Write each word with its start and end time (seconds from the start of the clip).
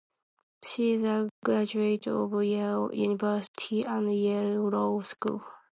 She 0.63 0.93
is 0.93 1.05
a 1.05 1.29
graduate 1.45 2.07
of 2.07 2.43
Yale 2.43 2.89
University 2.91 3.83
and 3.85 4.11
Yale 4.11 4.67
Law 4.67 5.01
School. 5.03 5.43